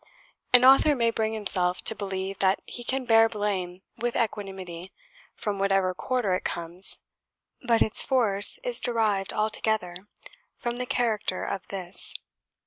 [0.51, 4.91] An author may bring himself to believe that he can bear blame with equanimity,
[5.35, 7.01] from whatever quarter it comes;
[7.61, 9.93] but its force is derived altogether
[10.57, 12.15] from the character of this.